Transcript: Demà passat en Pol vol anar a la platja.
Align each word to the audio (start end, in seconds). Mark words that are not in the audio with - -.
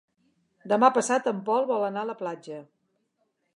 Demà 0.73 0.89
passat 0.95 1.29
en 1.33 1.43
Pol 1.51 1.69
vol 1.73 1.87
anar 1.91 2.05
a 2.07 2.11
la 2.13 2.19
platja. 2.25 2.65